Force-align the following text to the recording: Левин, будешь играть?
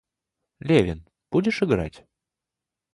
Левин, 0.59 1.07
будешь 1.29 1.61
играть? 1.61 2.07